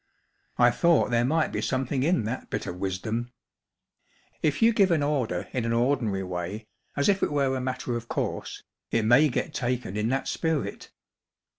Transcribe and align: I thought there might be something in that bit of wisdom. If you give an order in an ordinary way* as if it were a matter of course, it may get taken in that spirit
I 0.57 0.71
thought 0.71 1.11
there 1.11 1.23
might 1.23 1.51
be 1.51 1.61
something 1.61 2.01
in 2.01 2.23
that 2.23 2.49
bit 2.49 2.65
of 2.65 2.77
wisdom. 2.77 3.31
If 4.41 4.59
you 4.63 4.73
give 4.73 4.89
an 4.89 5.03
order 5.03 5.47
in 5.53 5.63
an 5.63 5.73
ordinary 5.73 6.23
way* 6.23 6.65
as 6.95 7.07
if 7.07 7.21
it 7.21 7.31
were 7.31 7.55
a 7.55 7.61
matter 7.61 7.95
of 7.95 8.07
course, 8.07 8.63
it 8.89 9.03
may 9.05 9.29
get 9.29 9.53
taken 9.53 9.95
in 9.95 10.09
that 10.09 10.27
spirit 10.27 10.89